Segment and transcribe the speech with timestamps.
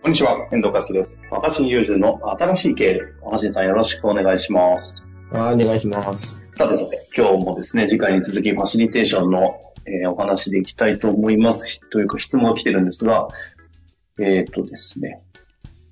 [0.00, 1.20] こんにちは、遠藤和樹です。
[1.28, 3.00] 若新友人の新しい経営。
[3.20, 5.02] 若新さんよろしくお願いします。
[5.32, 6.40] あお願いします。
[6.56, 11.80] さてさて、今日もですね、次回に続きファシリテーションの、えーお話でいきたいと思います。
[11.90, 13.28] というか質問が来てるんですが、
[14.20, 15.20] えっ、とですね、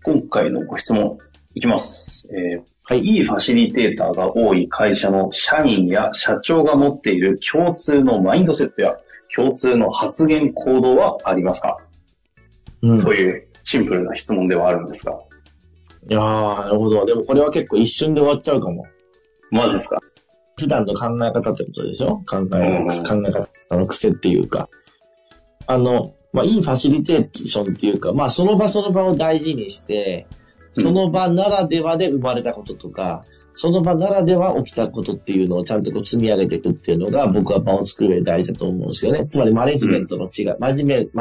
[0.05, 1.19] 今回のご質問
[1.55, 2.29] いきます。
[2.33, 8.95] えーはいいいファシリテーターが多い会社の社員や社長が持っている共通のマインドセットや
[9.35, 11.79] 共通の発言行動はありますか、
[12.83, 13.01] うん。
[13.01, 15.19] というシンプルな質問ではあるんですが、
[16.09, 17.05] いやー、なるほど。
[17.05, 18.87] でもこれは結構一瞬で終わっちゃうかも。
[19.51, 20.01] まずですか？
[20.59, 22.23] 普段の考え方ってことでしょ？
[22.25, 24.71] 考え考え方の癖っていうか。
[25.67, 30.29] あの、まあ、いいファシリテーションっていうか、まあ、その場その場を大事にして、
[30.75, 33.25] その場ならではで生まれたこととか、
[33.55, 39.27] その場ならでは起きたことっていうのをちゃんとこう積み上げていくっていうのが僕は場を作る上で大事だと思うんですよね。
[39.27, 40.69] つまりマネジメントの違い、マ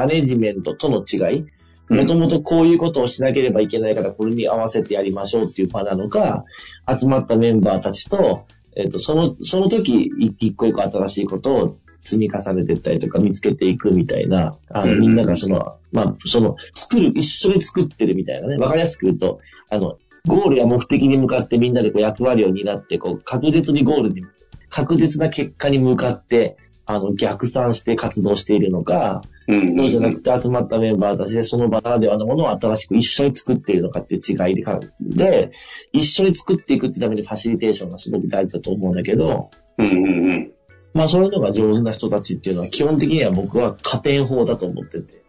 [0.05, 1.45] ネジメントとの違い。
[1.89, 6.45] もともとこういうことをしなければいけないから、これに合わせてやりましょうっていう場なのか、
[6.87, 14.99] 集まったメンバーたちと、えっ、と、その、その時、い一個一個新しいことを積み重ねていったりとか見つけていくみたいな、あの、うん。
[14.99, 19.97] みんながその、まあ、その、作る、一緒に作ってるみたいなね、わかりやすく言うと、あの、
[20.27, 24.25] ゴールや目的に向かってみんなでこう役割を担って、こう、確実にゴールに、
[24.69, 35.51] 確実な結果に向かって、あの、逆算して活動しているのか、うんそうじゃなくて集まったメンバーたちでその場ならではのものを新しく一緒に作っているのかっていう違いでか、で、
[35.93, 40.51] 一緒に作っていくってためにファシリテーションがすごく大事だと思うんだけど、うんうんうん。
[40.93, 45.23] まあそういうのが上手な人たちっていうのは基本的には僕は加点法だと思ってて。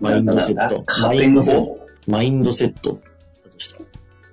[0.00, 0.82] マインドセット。
[0.86, 1.64] 加マイン点ドセット。
[1.64, 3.00] 法マインドセット。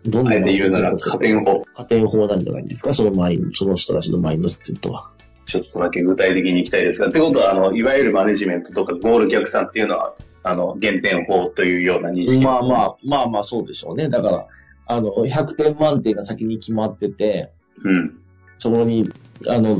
[0.05, 1.63] どんあえて言うなら加点法。
[1.73, 2.93] 加点法なんじゃないんですか？
[2.93, 5.11] そのマイン、その人たちのマインドセットは。
[5.45, 14.09] ちょっとだけ具体的に行きたいですが、ってことは、あの、いわゆるマネジメントとかゴール逆算っていうのは、あの、減点法というような認識です、まあまあ、まあまあそうでしょうね。
[14.09, 14.47] だから、
[14.88, 17.51] あの、100点満点が先に決まってて、
[17.84, 18.19] うん。
[18.57, 19.09] そこに、
[19.47, 19.78] あの、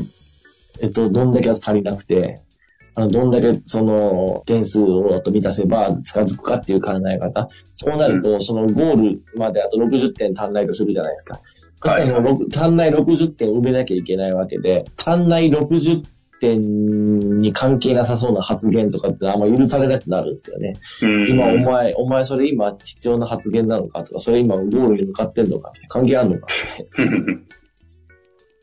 [0.80, 2.42] えっと、どんだけ足りなくて、
[2.94, 7.48] あの、どんだけその点数をあと満たせば近づくかっていう考え方。
[7.74, 11.40] そうなると、そのゴールまであと60点足んないとするじゃないですか。
[11.82, 16.04] そしたらその足んない60点埋めなきゃいけないわけで、足んない60
[16.40, 20.76] 点に関係なさそうな発言とかってあんま許されなくなるんですよね。
[21.02, 21.28] うん。
[21.28, 26.46] 今お前、お前それ今必要な発言なのかとか、それ今ゴールに向かってんのかみたいな関係あるのか
[26.78, 27.16] みたいな。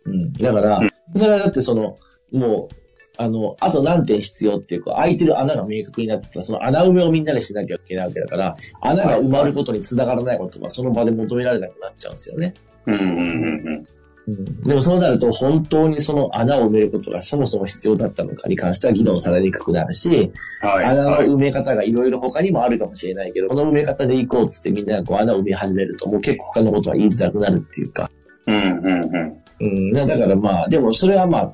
[0.06, 0.34] うん。
[0.34, 0.81] だから、
[1.16, 1.94] それはだってその、
[2.31, 2.75] もう、
[3.16, 12.56] あの、あと何点必要っていうか、空いてる穴が明確になってたら、その穴埋めをみんなでしなきゃいけないわけだから、穴が埋まることに繋がらないことはその場で求められなくなっちゃうんですよね。
[12.85, 13.88] うんうんうん
[14.25, 20.31] うん、でもそうなると、本当にその穴を埋めることがそもそも必要だったのかに関しては議論されにくくなるし、
[20.63, 20.69] うん。
[20.69, 20.85] はい。
[20.85, 28.09] 穴のはい埋め方がいろいろ他にもあるかもしれないけど、この埋め方で行こうっつってみんながこう穴を埋め始めると、もう結構他のことは言いづらくなるっていうか。
[28.47, 29.44] うんうんうん。
[29.59, 31.53] うん、だからまあ、でもそれはまあ、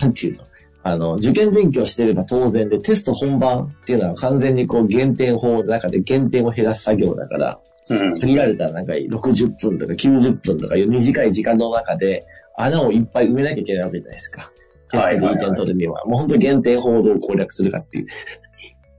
[0.00, 0.44] なんていうの？
[0.84, 8.14] あの、受験勉強してれば当然で、テスト本番っていうのは完全にこう減点法の中で減点を減らす作業だから、うん。
[8.14, 12.24] 限られたなんか60分とか90分とかいう短い時間の中で
[12.56, 14.52] 穴をいっぱい埋めなきゃいけないわけじゃないですか。
[14.90, 16.04] テストでいい点取るには。
[16.04, 18.06] もう本当減点法をどう攻略するかっていう。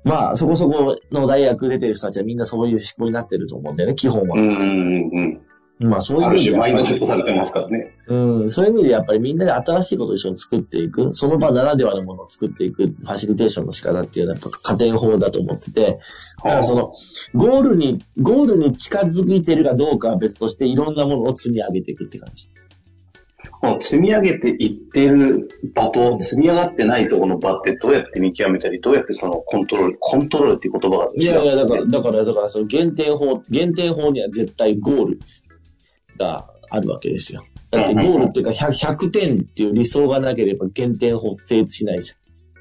[0.04, 4.38] まあ、そこそこの大学出てる人たちはみんなそういう思考になってると思うんだよね、基本は。
[4.38, 5.42] うんうんうん
[5.84, 7.92] まあ、そういう意味で種マインドセットされてますからね。
[8.08, 12.88] うん、そういう意味でやっぱりみんなで新しいことを一緒に作っていく、その場ならではのものを作っていく。
[12.88, 16.00] ファシリテーションの仕方っていうのはやっぱ加点法だと思ってて、
[16.44, 16.94] だからその、
[17.34, 22.50] ゴールに、ゴールに近づいてるかどうかは別として、いろんなものを積み上げていくって感じ。
[23.79, 35.20] 積み上げていってる場と積み上がってないところの場ってどうやって見極めたり、どうやってそのコントロール、コントロールっていう言葉が違うんですいやいや、だから、ねだから、だから、その減点法、減点法には絶対ゴール
[36.18, 37.46] があるわけですよ。
[37.72, 42.14] だってゴールっていうか100、100点っていう理想がなければ減点法成立しないじ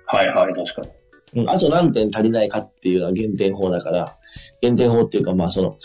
[0.07, 0.89] はいはい、確かに。
[0.89, 1.43] ゃん。
[1.43, 4.17] うん、あと何点足りないかっていうのは減点法だから、
[4.61, 5.79] 減点法っていうか、まあその、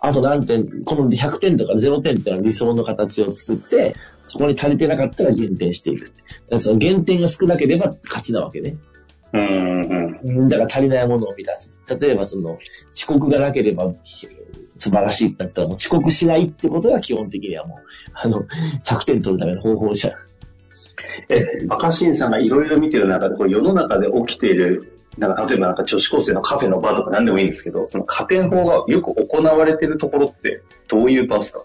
[0.00, 3.94] あと何点、この100点とか0点っていうのは理想の形を作って、
[4.26, 6.12] そこに足りてなかったら減点していく。
[6.58, 8.76] その減点が少なければ勝ちなわけね。
[9.32, 10.40] うんうんうん。
[10.40, 11.76] うんだから足りないものを満たす。
[12.00, 12.58] 例えばその、
[12.94, 13.94] 遅刻がなければ、
[14.76, 17.78] 素晴らしいってなったらもう遅刻しないってことが基本的にはもう、
[18.14, 18.44] あの、
[18.84, 20.14] 100点取るための方法じゃん。
[21.28, 31.64] え、若新さんがいろいろ見てる中で、こう世の中で起きている、なんか例えばなんか女子高生のカフェの場とか何でもいいんですけど、その加点法がよく行われてるところってどういう場ですか？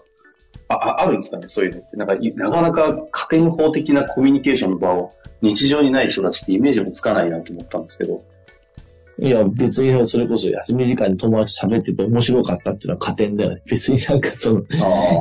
[0.68, 1.48] あ、ああるんですかね？
[1.48, 1.96] そういうのって。
[1.96, 8.22] なんか、なかなか加点法的なコミュニケーションの場を日常にない人たちってイメージもつかないなと思ったんですけど。
[9.20, 13.62] いや、別にそれこそ休み時間に友達と喋ってて面白かったっていうのは加点だよね。
[13.68, 14.62] 別になんかその、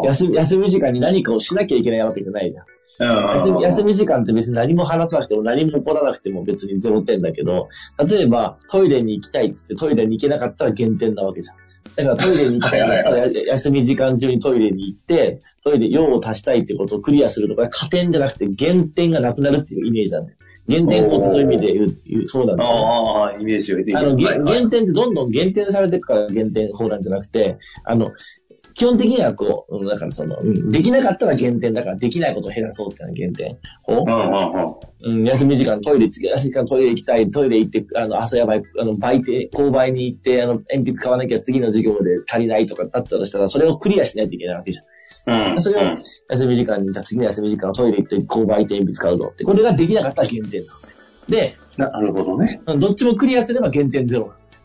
[0.03, 2.65] 休み、休み時間に何かをしなきゃいけないわけじゃないじゃん。
[2.99, 7.69] 休み休み時間って別に何も話さなくても何も起こらなくても別に0点だけど、
[8.07, 11.55] 例えばトイレに行きたいっつってトイレに行けなかったら減点なわけじゃん。
[11.95, 20.37] だからトイレに行きたいんだったら休み時間中にトイレに行って、トイレ用を足したいってことをクリアするとか、加点じゃなくて減点がなくなるっていうイメージなんだよ。
[20.67, 22.75] 減点法ってそういう意味で言う、言うそうなんだよ、ね。
[22.77, 28.11] ああ、イメージをあの、減点ってどんどん減点されていくから減点法なんじゃなくて、あの、
[28.77, 30.37] 基本的にはこう、だからその、
[30.71, 34.05] できなかったら減点だから、できないことを減らそうっていうのが減点法。
[35.03, 44.85] うん、休み時間トイレ、休み時間トイレ行きたい、トイレ行って、あの、朝やばい、あの、売店、購買に行って、あの、鉛筆買わなきゃ次の授業で足りないとかだったとしたら、それをクリアしないといけないわけじゃん。
[45.27, 45.61] うん。
[45.61, 45.97] それを、
[46.29, 49.43] 休み時間に、じゃあ次の休み時間トイレ行って、購買店鉛筆買うぞって。
[49.43, 50.97] これができなかったら減点なんですよ。
[51.29, 52.61] で、なるほどね。
[52.65, 54.61] どっちもクリアすれば減点ゼロなんですよ。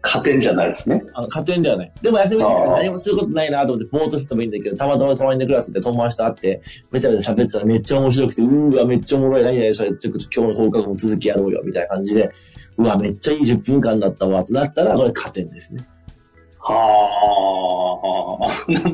[0.00, 1.02] 加点じゃないですね。
[1.14, 1.92] あの加点ではない。
[2.00, 6.62] でも休み時間何もすることないなと思って、ぼーっとしてもいいんだけど、たまたまたまにクラスで友達と会って、
[6.92, 12.30] めちゃめちゃ喋ってたらめっちゃ面白くて、うわ、めっちゃおもろい、何々それ、ちょっと今日の放課後も続きやろうよ、みたいな感じで、
[12.78, 15.88] うわ、めっちゃいい10分間だったわ、となったら、これ加点ですね。
[16.60, 17.65] はあ、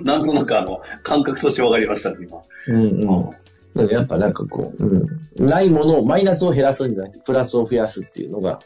[0.05, 2.39] な なんとなくあの、感覚としてわかりましたね、今。
[2.69, 3.31] うん
[3.77, 3.89] うん。
[3.89, 8.61] やっぱなんかこう、うん、ないものを、マイナスを減らすんじゃなくて、プラスを増やすっていうのが、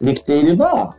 [0.00, 0.96] できていれば、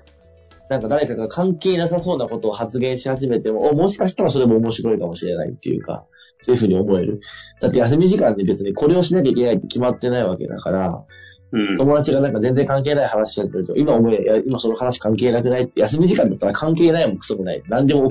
[0.70, 6.06] なんか誰かが関係なさそうなことを発言し始めても、もしかしたらそれも面白いかもしれないっていうか、
[6.40, 7.22] そういうふうに思える。
[7.62, 11.04] だって休み時間で別にこれをしなきゃいけないって決まってないわけだから、
[11.52, 15.64] うん、友達がなんか全然関係ない話しちゃってると、今思え、いや、今その話関係なくない？
[15.64, 17.64] って、休み時間だったら関係ないもクソもない。
[17.70, 18.10] 何でも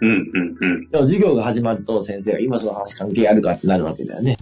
[0.00, 0.88] うんうんうん。
[0.90, 4.36] でも授業が始まると先生が今その話関係あるかってなるわけだよね。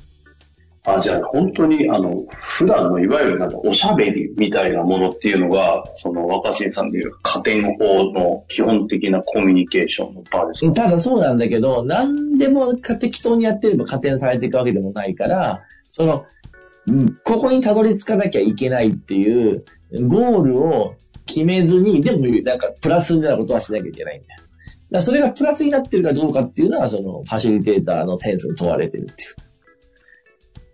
[0.84, 10.72] あ、じゃあ本当に、あの、普段のいわゆるなんかおしゃべりみたいなものっていうのが、その若新さんでいう加点法の基本的なコミュニケーションの場ですか？
[10.72, 16.24] ただそうなんだけど、何でも適当にやってれば加点されていくわけでもないから、その、
[17.24, 19.64] ここにたどり着かなきゃいけないっていう
[20.08, 20.94] ゴールを
[21.26, 24.42] 決めずに、でもなんかプラスになることはしなきゃいけないんだよ。
[24.90, 29.34] だそれがプラスになってるかどうかっていうのは、そのファシリテーターのセンスに問われてるっていう。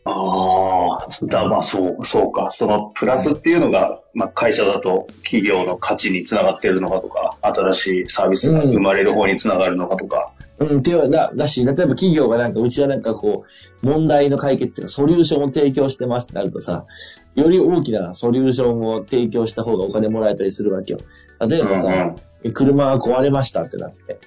[0.09, 2.51] ああ、だ、まあそう、そうか。
[2.53, 10.33] そのプラスっていうのが、まあ会社だと企業の価値につながっているのかとか、新しいサービスが生まれる方につながるのかとか。
[10.59, 13.45] うん、うん、っていうだ、だし、例えば企業がなんか、うちはなんかこ
[13.83, 16.87] う、問題の解決っていうか、ソリューションを提供してますってなるとさ、
[17.35, 21.01] より大きなソリューションを提供した方がお金もらえたりするわけよ。
[21.47, 24.19] 例えばさ、うんうん、車が壊れましたってなって、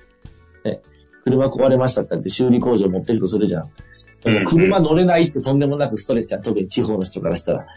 [0.64, 0.82] ね、
[1.24, 3.72] 車壊れましたってなって修理工場持ってるとするじゃん。
[4.46, 7.68] 車乗れないってとんでもなくストレスや、特に地方の人からしたら、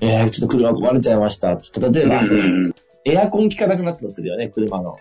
[0.00, 1.56] えー、ちょっと車壊れちゃいました。
[1.56, 2.22] つって、例えば、
[3.04, 4.96] エアコン効かなくなったとするよね、車の。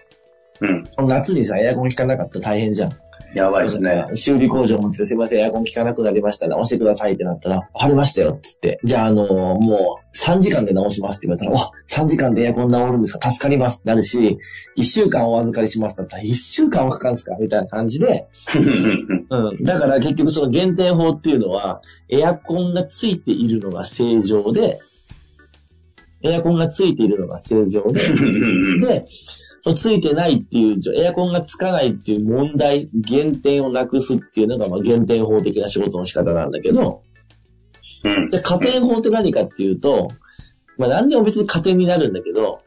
[0.62, 1.08] うん。
[1.08, 2.92] 夏にさ、エアコン効かなかったら大変じゃん。
[3.36, 4.06] やばいですね。
[4.14, 6.54] 修理工場持ってすいません、エアコン効かなくなりましたね。
[6.56, 8.80] 押してくださいってなったら、わかりましたよ、つって。
[8.86, 13.30] じゃあ、あのー、もう、3時間で直しますって言われたら、お、3時間でエアコン直るんですか？
[13.30, 14.40] 助かりますってなるし、
[14.78, 17.36] 1週間お預かりしますってなったら、1週間はかかるんですか？
[17.40, 18.28] みたいな感じで。
[19.30, 19.64] うん。
[19.64, 24.80] だから結局その減点法っていうのは、エアコンがついているのが正常で、
[26.24, 28.00] エアコンがついているのが正常で、
[28.82, 29.06] で、
[29.68, 37.04] そのついてないっていう、エアコンがつかないっていう問題、減点をなくすっていうのが、まあ、減点法的な仕事の仕方なんだけど、
[38.04, 38.30] うん。
[38.30, 40.12] じゃ加点法って何かっていうと、
[40.78, 42.62] まあ、何でも別に加点になるんだけど、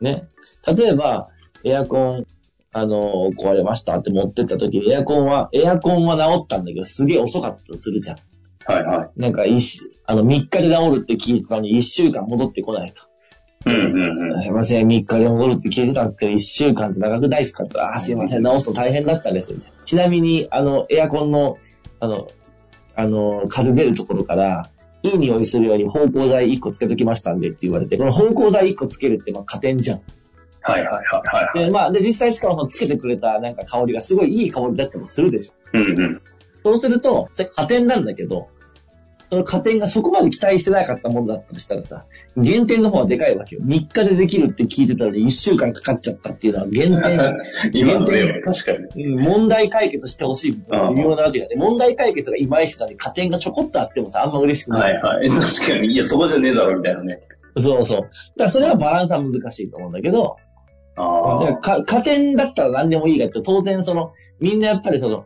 [0.00, 0.28] ね。
[0.66, 1.28] 例えば、
[1.62, 2.26] エアコン、
[2.72, 8.16] あの、壊れましたって持ってった時に、エアコンは、エアコンは治ったんだけど、すげえ遅かったとするじゃん。
[8.64, 9.20] はいはい。
[9.20, 13.11] なんか、一、あの、3日で治るって聞いたのに、1週間戻ってこないと。
[13.64, 19.54] うんうんうん、すいません、3日で戻るって聞いてたんですけど、1週間って長くないですかあ、すいません、直すと大変だったんです。
[19.84, 21.58] ちなみに、あの、エアコンの、
[22.00, 22.28] あの、
[22.94, 24.68] あの、風出るところから、
[25.02, 30.00] いい匂いするように芳香剤1個つけときましたんでって言われて、この芳香剤1個つけるって、まあ、加点じゃん。
[30.60, 35.54] はいはいはいはい、で、まあ、で、実際しかもつけてくれたなんか香りがすごいいい香りだったりするでしょ。
[35.72, 36.22] うんうん。
[36.64, 38.48] そうすると、それ加点なんだけど、
[39.32, 42.04] その加点がそこまで期待してなかったものだったとしたらさ、
[42.36, 43.62] 減点の方はでかいわけよ。
[43.64, 47.38] 3日でできるって聞いてたのに1週間かかっちゃったっていうのは減点、
[47.72, 49.04] 今の例は確かに。
[49.06, 51.56] うん問題解決してほしい微妙なわけだね。
[51.56, 54.98] 問題解決がいまいちだね、加点がちょこっとあってもさ、あんま嬉しくない。
[54.98, 55.30] はいはい。
[55.30, 55.94] 確かに。
[55.94, 57.22] いや、そこじゃねえだろ、みたいなね。
[57.56, 58.00] そうそう。
[58.00, 60.36] だからそれはバランスは難しいと思うんだけど、
[60.96, 65.24] あか加点だったら何でもいいかって、当然その、みんなやっぱりその、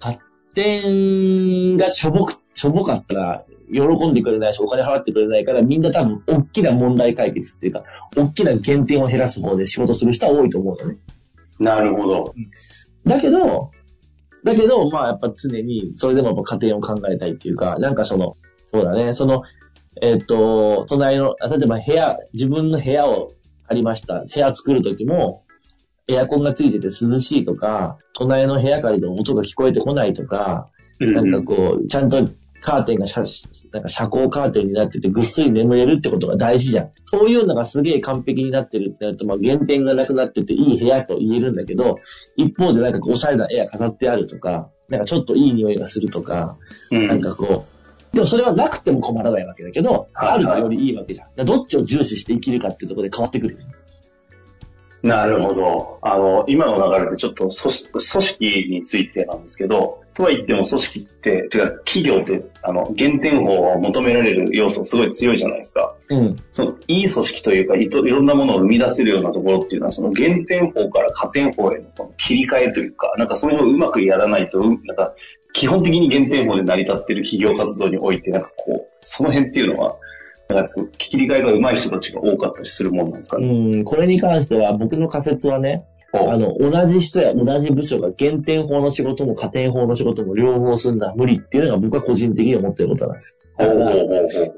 [0.00, 0.18] 加
[0.54, 7.84] 点がしょぼく、しょぼかったら、喜んでくれないし、お金払ってくれないから、みんな多分、大きな問題解決っていうか、
[8.16, 10.98] 大きな減点を減らす方で仕事する人は多いと思うよね。
[11.58, 12.34] なるほど。
[13.04, 13.70] だけど、
[14.44, 18.36] だけど、まあやっぱ常に、それでもやっぱ家庭を考えたいっていうか、なんかその、
[18.72, 19.42] そうだね、その、
[20.00, 23.32] えっ、と、隣の、あ例えば部屋、自分の部屋を
[23.68, 24.24] 借りました。
[24.24, 25.44] 部屋作るときも、
[26.08, 30.68] エアコンがついてて涼しいとか、隣の部屋からでも音が聞こえてこないとか、
[30.98, 32.28] なんかこう、ちゃんと
[32.62, 36.90] カーテンが遮なんか遮光カーテンになっててぐっすり眠れるってことが大事じゃん。
[37.04, 41.98] そういうのがすげえ完璧になってるってなると、まあ減点がなくなってていい部屋と言えるんだけど、
[42.36, 46.56] 一方でなんかこうおしゃれな絵が飾ってあるとか、なんかちょっといい匂いがするとか、
[46.90, 47.66] うんなんかこ
[48.12, 51.46] う、でもそれはなくても困らないわけだけど、はいあるとよりいいわけじゃん。
[51.46, 53.58] どっちを重視して生きるかっていうところで変わってくる。
[55.02, 55.98] なるほど。
[56.02, 65.94] あの、今の流れでちょっと組織についてなんですけど、とは言っても組織って、てか企業って、あの、減点法を求められる要素すごい強いじゃないですか。
[66.10, 66.36] うん。
[66.52, 75.14] その、いい組織というかいと、いろんなものを生み出せるようなところっていうのは、その減点法から加点法へのこの切り替えというか、なんかそれをうまくやらないと、うんなんか、
[75.54, 79.96] 基本的に減点法で成り立ってる企業活動において、なんかこう、その辺っていうのは、
[80.48, 83.46] なんか切り替えが上手い人たちが多かったりするもんなんですかね。
[83.46, 93.38] うん、これに関しては僕の仮説はね、あの、同じ人や同じ部署が減点法の仕事も加点法の仕事も両方するのは無理っていうのが僕は個人的に思ってることなんです。
[93.56, 93.94] だから、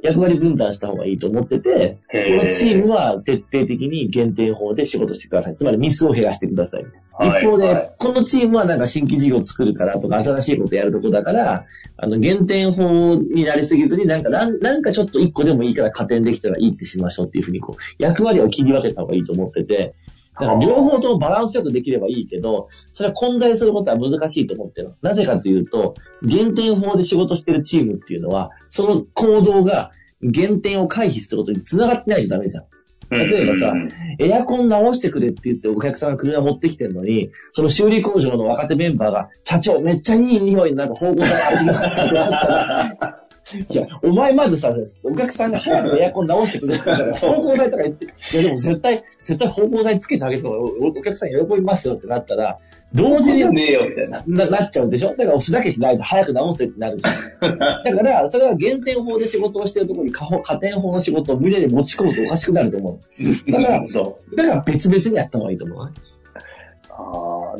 [0.02, 5.56] 役割分担した方がいいと思ってて、このチームは徹底的に減点法で仕事してください。
[5.56, 6.84] つまりミスを減らしてください。
[7.16, 19.94] はい一方で、はいこのチームはなんか新規事業を作るからとか、新しいことやるとこだから、あの、減点法になりすぎずに、なんか、なんかちょっと一個でもいいから加点できたらいいってしましょうっていうふうに、こう、役割を切り分けた方がいいと思ってて、
[20.40, 24.94] だから両方ともバランスよくできればいいけど、それは混在することは難しいと思ってるの。
[25.00, 32.64] なぜかというと、減点法で仕事してるチームっていうのは、その行動が減点を回避することに繋がってないとダメじゃん。
[33.10, 43.23] 例えばさうんエアコン直してくれって言ってお客さんが車持ってきてるのに、その修理工場の若手メンバーが、社長めっちゃいい匂いのなんか方向剤浴びましたってなったら、
[43.68, 52.58] いや、お前まずさ、お客さんが早くエアコン直してくれって言ったから、芳香剤とか言って、いやでも絶対、絶対芳香剤つけてあげた方がおお客さん喜びますよってなったら、
[52.92, 54.22] 同時にねえよ、みたいな。
[54.26, 55.16] ななっちゃうんでしょ？
[55.16, 57.58] だからふざけてないと早く直せってなるじゃん。
[57.58, 63.00] だから、それは減点法で仕事をしてるところに加法加点法の仕事を無理に持ち込むとおかしくなると思
[63.48, 63.50] う。
[63.50, 63.84] だから。
[64.36, 65.92] だから別々にやった方がいいと思う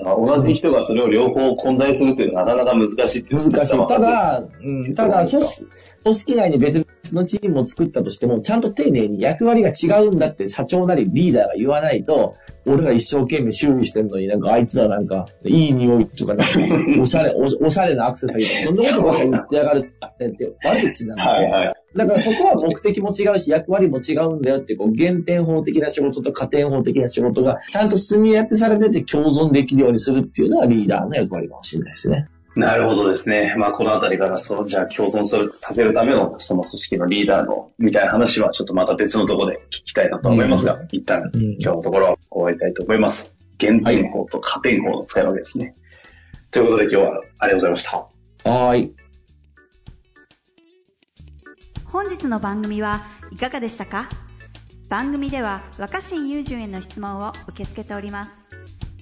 [0.05, 0.13] ま。
[0.13, 3.87] あ、同じ人がそれを両方混在するというのはなかなか難しいって難しい。
[3.87, 5.67] ただ、うん、ただ、組織
[6.03, 16.59] 組織内に別のチームを作ったとしても、ちゃんと丁寧に役割が違うんだって社長なりリーダーが言わないと、俺ら一生懸命修理してんのになんかあいつはなんか、いい匂いとかなんか、
[17.01, 21.51] おしゃれ、おおしゃれなアクセサリーとか、そんなことばっかり言ってやがるって悪口なんだよ。
[21.51, 21.75] はいはい。
[21.97, 32.27] だからそこは目的も違うし、役割も違うんだよって、こう、減点法的な仕事と加点法的な仕事が、ちゃんと積み分けされてて共存できるようにするっていうのはリーダーの役割かもしれないですね。
[32.57, 33.55] なるほどですね。
[33.59, 43.35] まあ、このあたりから、そう、じゃあ共存する、させるための、その組織のリーダーの、みたいな話は、ちょっとまた別のところで聞きたいなと思いますが、一旦、うん今日のところは終わりたいと思います。
[43.59, 45.75] 減点法と加点法の使い分けですね。
[46.53, 47.97] ということで今日はありがとうございました。
[48.51, 48.95] はーい。
[51.85, 54.09] 本日の番組はいかがでしたか？
[54.89, 58.31] 番組では若新雄純への質問を受け付けております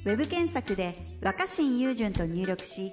[0.05, 2.93] ウェブ検索で若新雄純と入力し